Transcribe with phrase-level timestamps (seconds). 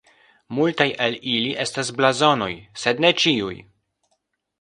[0.59, 2.47] Multaj el ili estas blazonoj,
[2.85, 3.53] sed ne ĉiuj.